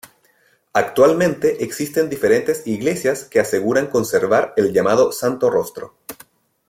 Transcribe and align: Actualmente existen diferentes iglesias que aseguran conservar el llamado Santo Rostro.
Actualmente 0.73 1.63
existen 1.63 2.09
diferentes 2.09 2.65
iglesias 2.65 3.23
que 3.25 3.39
aseguran 3.39 3.85
conservar 3.85 4.51
el 4.57 4.73
llamado 4.73 5.11
Santo 5.11 5.51
Rostro. 5.51 5.93